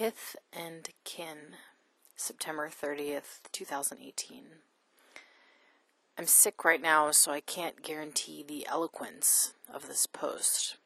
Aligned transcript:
Kith 0.00 0.34
and 0.50 0.88
Kin, 1.04 1.56
September 2.16 2.70
30th, 2.70 3.40
2018. 3.52 4.44
I'm 6.16 6.26
sick 6.26 6.64
right 6.64 6.80
now, 6.80 7.10
so 7.10 7.32
I 7.32 7.40
can't 7.40 7.82
guarantee 7.82 8.42
the 8.42 8.66
eloquence 8.66 9.52
of 9.70 9.88
this 9.88 10.06
post, 10.06 10.78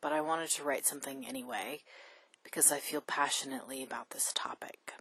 but 0.00 0.10
I 0.10 0.22
wanted 0.22 0.48
to 0.52 0.64
write 0.64 0.86
something 0.86 1.26
anyway 1.26 1.82
because 2.44 2.72
I 2.72 2.78
feel 2.78 3.02
passionately 3.02 3.82
about 3.82 4.08
this 4.08 4.32
topic. 4.34 4.94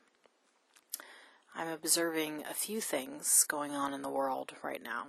I'm 1.56 1.70
observing 1.70 2.44
a 2.44 2.54
few 2.54 2.82
things 2.82 3.46
going 3.48 3.72
on 3.72 3.94
in 3.94 4.02
the 4.02 4.10
world 4.10 4.52
right 4.62 4.84
now. 4.84 5.06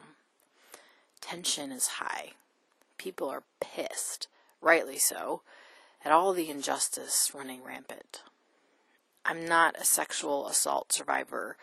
Tension 1.20 1.72
is 1.72 1.88
high. 1.98 2.34
People 2.96 3.28
are 3.28 3.42
pissed, 3.60 4.28
rightly 4.60 4.98
so, 4.98 5.42
at 6.04 6.12
all 6.12 6.32
the 6.32 6.50
injustice 6.50 7.32
running 7.34 7.62
rampant. 7.64 8.22
I'm 9.24 9.44
not 9.44 9.76
a 9.78 9.84
sexual 9.84 10.46
assault 10.46 10.92
survivor, 10.92 11.56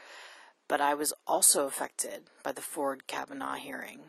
but 0.67 0.81
I 0.81 0.93
was 0.93 1.13
also 1.25 1.65
affected 1.65 2.23
by 2.43 2.51
the 2.51 2.61
Ford 2.61 3.07
Kavanaugh 3.07 3.55
hearing. 3.55 3.99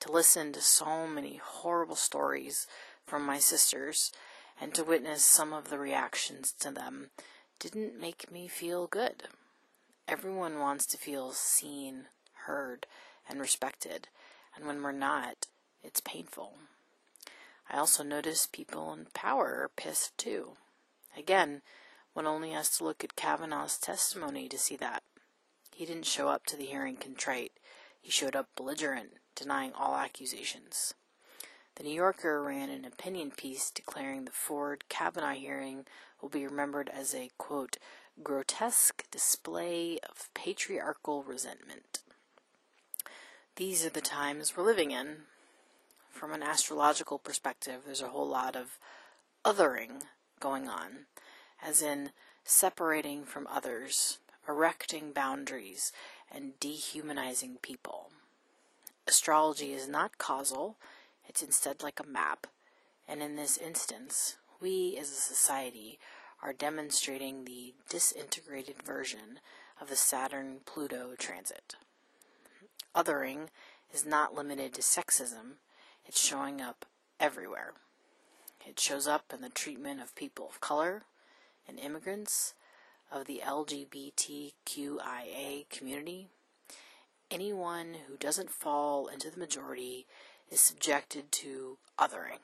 To 0.00 0.12
listen 0.12 0.52
to 0.52 0.60
so 0.60 1.06
many 1.06 1.40
horrible 1.42 1.96
stories 1.96 2.66
from 3.06 3.24
my 3.24 3.38
sisters 3.38 4.12
and 4.60 4.74
to 4.74 4.84
witness 4.84 5.24
some 5.24 5.52
of 5.52 5.70
the 5.70 5.78
reactions 5.78 6.52
to 6.60 6.70
them 6.70 7.10
didn't 7.58 8.00
make 8.00 8.30
me 8.30 8.48
feel 8.48 8.86
good. 8.86 9.24
Everyone 10.08 10.58
wants 10.58 10.86
to 10.86 10.98
feel 10.98 11.32
seen, 11.32 12.06
heard, 12.46 12.86
and 13.28 13.40
respected, 13.40 14.08
and 14.54 14.66
when 14.66 14.82
we're 14.82 14.92
not, 14.92 15.46
it's 15.82 16.00
painful. 16.00 16.54
I 17.70 17.78
also 17.78 18.02
notice 18.02 18.46
people 18.46 18.92
in 18.92 19.06
power 19.12 19.62
are 19.62 19.70
pissed 19.76 20.16
too. 20.16 20.52
Again, 21.16 21.62
one 22.12 22.26
only 22.26 22.50
has 22.52 22.76
to 22.78 22.84
look 22.84 23.02
at 23.02 23.16
Kavanaugh's 23.16 23.78
testimony 23.78 24.48
to 24.48 24.58
see 24.58 24.76
that. 24.76 25.02
He 25.74 25.84
didn't 25.84 26.06
show 26.06 26.28
up 26.28 26.46
to 26.46 26.56
the 26.56 26.64
hearing 26.64 26.96
contrite. 26.96 27.52
He 28.00 28.10
showed 28.10 28.36
up 28.36 28.48
belligerent, 28.56 29.14
denying 29.34 29.72
all 29.74 29.96
accusations. 29.96 30.94
The 31.74 31.82
New 31.82 31.94
Yorker 31.94 32.42
ran 32.42 32.70
an 32.70 32.86
opinion 32.86 33.32
piece 33.32 33.70
declaring 33.70 34.24
the 34.24 34.30
Ford 34.30 34.84
Kavanaugh 34.88 35.34
hearing 35.34 35.84
will 36.22 36.30
be 36.30 36.46
remembered 36.46 36.88
as 36.88 37.14
a, 37.14 37.30
quote, 37.36 37.76
grotesque 38.22 39.04
display 39.10 39.98
of 40.08 40.30
patriarchal 40.32 41.22
resentment. 41.22 41.98
These 43.56 43.84
are 43.84 43.90
the 43.90 44.00
times 44.00 44.56
we're 44.56 44.64
living 44.64 44.90
in, 44.90 45.24
from 46.16 46.32
an 46.32 46.42
astrological 46.42 47.18
perspective, 47.18 47.82
there's 47.84 48.00
a 48.00 48.08
whole 48.08 48.26
lot 48.26 48.56
of 48.56 48.78
othering 49.44 50.02
going 50.40 50.66
on, 50.66 51.06
as 51.62 51.82
in 51.82 52.10
separating 52.42 53.24
from 53.24 53.46
others, 53.48 54.18
erecting 54.48 55.12
boundaries, 55.12 55.92
and 56.32 56.58
dehumanizing 56.58 57.58
people. 57.60 58.10
Astrology 59.06 59.72
is 59.72 59.86
not 59.88 60.18
causal, 60.18 60.76
it's 61.28 61.42
instead 61.42 61.82
like 61.82 62.00
a 62.00 62.06
map, 62.06 62.46
and 63.06 63.22
in 63.22 63.36
this 63.36 63.58
instance, 63.58 64.36
we 64.60 64.96
as 64.98 65.10
a 65.10 65.14
society 65.14 65.98
are 66.42 66.52
demonstrating 66.52 67.44
the 67.44 67.74
disintegrated 67.90 68.82
version 68.82 69.40
of 69.80 69.88
the 69.88 69.96
Saturn 69.96 70.60
Pluto 70.64 71.10
transit. 71.18 71.76
Othering 72.94 73.48
is 73.92 74.06
not 74.06 74.34
limited 74.34 74.72
to 74.74 74.80
sexism, 74.80 75.56
it's 76.06 76.24
showing 76.24 76.60
up 76.60 76.86
everywhere. 77.18 77.72
It 78.66 78.80
shows 78.80 79.06
up 79.06 79.32
in 79.32 79.42
the 79.42 79.48
treatment 79.48 80.00
of 80.00 80.14
people 80.14 80.48
of 80.48 80.60
color 80.60 81.04
and 81.68 81.78
immigrants, 81.78 82.54
of 83.10 83.26
the 83.26 83.42
LGBTQIA 83.44 84.54
community. 85.70 86.28
Anyone 87.30 87.96
who 88.06 88.16
doesn't 88.16 88.50
fall 88.50 89.06
into 89.06 89.30
the 89.30 89.38
majority 89.38 90.06
is 90.50 90.60
subjected 90.60 91.30
to 91.32 91.78
othering. 91.98 92.40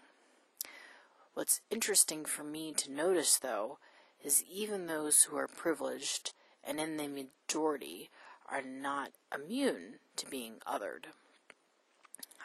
What's 1.34 1.60
interesting 1.70 2.24
for 2.24 2.44
me 2.44 2.72
to 2.74 2.90
notice, 2.90 3.38
though, 3.38 3.78
is 4.22 4.44
even 4.50 4.86
those 4.86 5.22
who 5.24 5.36
are 5.36 5.48
privileged 5.48 6.32
and 6.64 6.78
in 6.78 6.96
the 6.96 7.08
majority 7.08 8.10
are 8.50 8.62
not 8.62 9.12
immune 9.34 9.94
to 10.16 10.26
being 10.26 10.60
othered. 10.66 11.06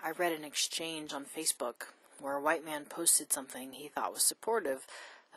I 0.07 0.11
read 0.11 0.31
an 0.31 0.45
exchange 0.45 1.11
on 1.11 1.25
Facebook 1.25 1.87
where 2.21 2.37
a 2.37 2.41
white 2.41 2.63
man 2.63 2.85
posted 2.85 3.33
something 3.33 3.73
he 3.73 3.89
thought 3.89 4.13
was 4.13 4.23
supportive 4.23 4.87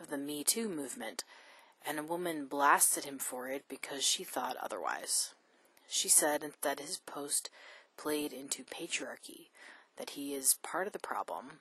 of 0.00 0.10
the 0.10 0.16
Me 0.16 0.44
Too 0.44 0.68
movement, 0.68 1.24
and 1.84 1.98
a 1.98 2.04
woman 2.04 2.46
blasted 2.46 3.04
him 3.04 3.18
for 3.18 3.48
it 3.48 3.64
because 3.68 4.04
she 4.04 4.22
thought 4.22 4.56
otherwise. 4.62 5.34
She 5.88 6.08
said 6.08 6.52
that 6.62 6.78
his 6.78 6.98
post 6.98 7.50
played 7.96 8.32
into 8.32 8.62
patriarchy, 8.62 9.48
that 9.96 10.10
he 10.10 10.34
is 10.34 10.54
part 10.62 10.86
of 10.86 10.92
the 10.92 11.00
problem, 11.00 11.58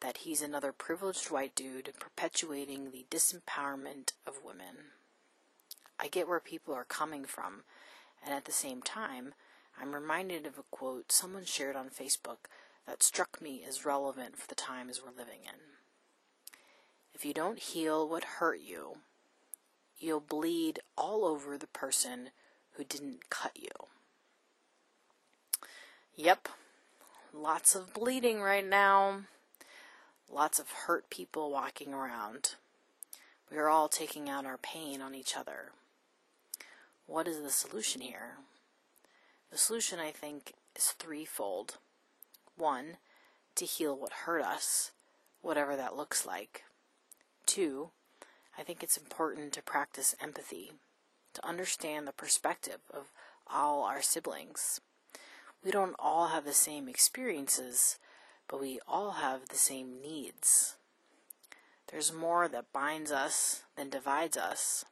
that 0.00 0.18
he's 0.18 0.42
another 0.42 0.70
privileged 0.70 1.30
white 1.30 1.54
dude 1.54 1.94
perpetuating 1.98 2.90
the 2.90 3.06
disempowerment 3.10 4.12
of 4.26 4.44
women. 4.44 4.92
I 5.98 6.08
get 6.08 6.28
where 6.28 6.40
people 6.40 6.74
are 6.74 6.84
coming 6.84 7.24
from, 7.24 7.62
and 8.22 8.34
at 8.34 8.44
the 8.44 8.52
same 8.52 8.82
time, 8.82 9.32
I'm 9.80 9.94
reminded 9.94 10.46
of 10.46 10.58
a 10.58 10.64
quote 10.70 11.10
someone 11.12 11.44
shared 11.44 11.76
on 11.76 11.88
Facebook 11.88 12.48
that 12.86 13.02
struck 13.02 13.40
me 13.40 13.62
as 13.66 13.84
relevant 13.84 14.36
for 14.36 14.46
the 14.46 14.54
times 14.54 15.00
we're 15.02 15.10
living 15.10 15.40
in. 15.44 15.60
If 17.14 17.24
you 17.24 17.32
don't 17.32 17.58
heal 17.58 18.08
what 18.08 18.24
hurt 18.24 18.60
you, 18.60 18.98
you'll 19.98 20.20
bleed 20.20 20.80
all 20.96 21.24
over 21.24 21.56
the 21.56 21.66
person 21.66 22.30
who 22.72 22.84
didn't 22.84 23.30
cut 23.30 23.52
you. 23.56 23.70
Yep, 26.16 26.48
lots 27.32 27.74
of 27.74 27.94
bleeding 27.94 28.40
right 28.40 28.66
now, 28.66 29.22
lots 30.30 30.58
of 30.58 30.70
hurt 30.70 31.10
people 31.10 31.50
walking 31.50 31.94
around. 31.94 32.54
We 33.50 33.58
are 33.58 33.68
all 33.68 33.88
taking 33.88 34.28
out 34.28 34.46
our 34.46 34.58
pain 34.58 35.00
on 35.00 35.14
each 35.14 35.36
other. 35.36 35.70
What 37.06 37.28
is 37.28 37.42
the 37.42 37.50
solution 37.50 38.00
here? 38.00 38.38
The 39.50 39.58
solution, 39.58 39.98
I 39.98 40.10
think, 40.10 40.54
is 40.76 40.92
threefold. 40.98 41.78
One, 42.56 42.98
to 43.56 43.64
heal 43.64 43.96
what 43.96 44.12
hurt 44.12 44.42
us, 44.42 44.92
whatever 45.42 45.76
that 45.76 45.96
looks 45.96 46.26
like. 46.26 46.64
Two, 47.46 47.90
I 48.58 48.62
think 48.62 48.82
it's 48.82 48.96
important 48.96 49.52
to 49.52 49.62
practice 49.62 50.14
empathy, 50.20 50.72
to 51.34 51.46
understand 51.46 52.06
the 52.06 52.12
perspective 52.12 52.80
of 52.92 53.12
all 53.46 53.84
our 53.84 54.02
siblings. 54.02 54.80
We 55.64 55.70
don't 55.70 55.96
all 55.98 56.28
have 56.28 56.44
the 56.44 56.52
same 56.52 56.88
experiences, 56.88 57.98
but 58.48 58.60
we 58.60 58.80
all 58.86 59.12
have 59.12 59.48
the 59.48 59.56
same 59.56 60.00
needs. 60.00 60.76
There's 61.90 62.12
more 62.12 62.48
that 62.48 62.72
binds 62.72 63.12
us 63.12 63.62
than 63.76 63.90
divides 63.90 64.36
us. 64.36 64.84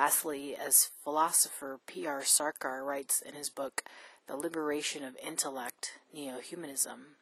Lastly, 0.00 0.54
as 0.54 0.90
philosopher 1.02 1.80
P.R. 1.84 2.20
Sarkar 2.20 2.86
writes 2.86 3.20
in 3.20 3.34
his 3.34 3.50
book, 3.50 3.82
The 4.28 4.36
Liberation 4.36 5.02
of 5.02 5.16
Intellect 5.16 5.98
Neo 6.14 6.38
Humanism, 6.38 7.16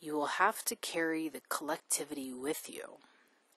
you 0.00 0.14
will 0.14 0.38
have 0.40 0.64
to 0.64 0.74
carry 0.74 1.28
the 1.28 1.42
collectivity 1.50 2.32
with 2.32 2.70
you 2.72 2.96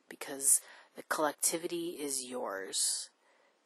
because 0.10 0.60
the 0.98 1.04
collectivity 1.04 1.92
is 1.92 2.26
yours. 2.26 3.10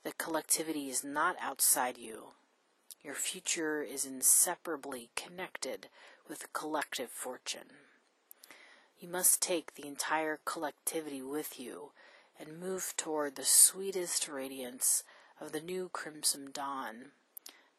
The 0.03 0.11
collectivity 0.11 0.87
is 0.87 1.03
not 1.03 1.35
outside 1.41 1.97
you. 1.97 2.33
Your 3.03 3.15
future 3.15 3.81
is 3.81 4.05
inseparably 4.05 5.09
connected 5.15 5.87
with 6.29 6.41
the 6.41 6.53
collective 6.53 7.09
fortune. 7.09 7.71
You 8.99 9.09
must 9.09 9.41
take 9.41 9.73
the 9.73 9.87
entire 9.87 10.39
collectivity 10.45 11.23
with 11.23 11.59
you 11.59 11.89
and 12.39 12.59
move 12.59 12.93
toward 12.97 13.35
the 13.35 13.43
sweetest 13.43 14.27
radiance 14.27 15.03
of 15.39 15.51
the 15.51 15.61
new 15.61 15.89
crimson 15.91 16.49
dawn, 16.51 17.11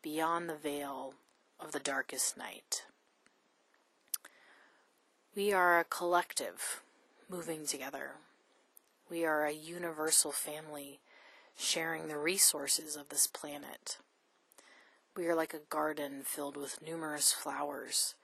beyond 0.03 0.49
the 0.49 0.57
veil 0.57 1.15
of 1.59 1.73
the 1.73 1.81
darkest 1.81 2.37
night. 2.37 2.85
We 5.35 5.53
are 5.53 5.81
a 5.81 5.85
collective 5.85 6.83
moving 7.29 7.67
together. 7.67 8.13
We 9.11 9.25
are 9.25 9.45
a 9.45 9.53
universal 9.53 10.31
family 10.31 11.01
sharing 11.57 12.09
the 12.09 12.19
resources 12.19 12.97
of 12.97 13.09
this 13.09 13.27
planet. 13.27 13.99
We 15.17 15.27
are 15.27 15.35
like 15.35 15.55
a 15.55 15.71
garden 15.71 16.23
filled 16.25 16.57
with 16.57 16.83
numerous 16.85 17.33
flowers, 17.33 18.15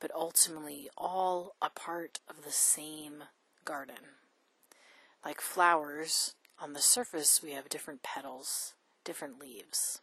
but 0.00 0.10
ultimately 0.14 0.88
all 0.96 1.54
a 1.62 1.70
part 1.70 2.20
of 2.28 2.44
the 2.44 2.52
same 2.52 3.24
garden. 3.64 4.21
Like 5.24 5.40
flowers, 5.40 6.34
on 6.60 6.72
the 6.72 6.80
surface 6.80 7.40
we 7.42 7.52
have 7.52 7.68
different 7.68 8.02
petals, 8.02 8.74
different 9.04 9.38
leaves. 9.40 10.00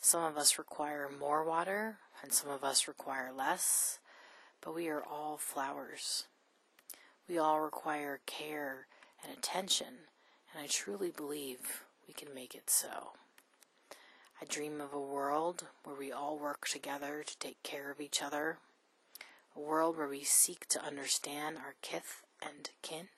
Some 0.00 0.24
of 0.24 0.38
us 0.38 0.58
require 0.58 1.10
more 1.10 1.44
water, 1.44 1.98
and 2.22 2.32
some 2.32 2.50
of 2.50 2.64
us 2.64 2.88
require 2.88 3.30
less, 3.36 3.98
but 4.62 4.74
we 4.74 4.88
are 4.88 5.02
all 5.02 5.36
flowers. 5.36 6.24
We 7.28 7.36
all 7.36 7.60
require 7.60 8.20
care 8.24 8.86
and 9.22 9.36
attention, 9.36 10.08
and 10.54 10.64
I 10.64 10.66
truly 10.68 11.10
believe 11.10 11.84
we 12.08 12.14
can 12.14 12.34
make 12.34 12.54
it 12.54 12.70
so. 12.70 13.12
I 14.40 14.46
dream 14.46 14.80
of 14.80 14.94
a 14.94 15.00
world 15.00 15.66
where 15.84 15.96
we 15.96 16.10
all 16.10 16.38
work 16.38 16.66
together 16.66 17.22
to 17.26 17.38
take 17.38 17.62
care 17.62 17.90
of 17.90 18.00
each 18.00 18.22
other, 18.22 18.56
a 19.54 19.60
world 19.60 19.98
where 19.98 20.08
we 20.08 20.24
seek 20.24 20.66
to 20.68 20.82
understand 20.82 21.58
our 21.58 21.74
kith 21.82 22.22
and 22.40 22.70
kin, 22.80 23.08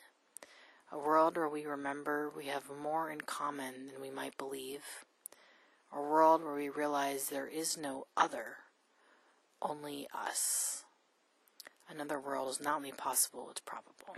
a 0.93 0.99
world 0.99 1.37
where 1.37 1.49
we 1.49 1.65
remember 1.65 2.31
we 2.37 2.47
have 2.47 2.65
more 2.83 3.11
in 3.11 3.23
common 3.23 3.89
than 3.91 4.01
we 4.01 4.11
might 4.11 4.37
believe, 4.37 4.83
a 5.91 6.01
world 6.01 6.45
where 6.45 6.55
we 6.55 6.69
realize 6.69 7.29
there 7.29 7.47
is 7.47 7.79
no 7.79 8.07
other, 8.17 8.57
only 9.63 10.07
us. 10.15 10.85
Another 11.89 12.21
world 12.21 12.51
is 12.51 12.61
not 12.61 12.77
only 12.77 12.93
possible, 12.93 13.49
it's 13.51 13.61
probable. 13.61 14.17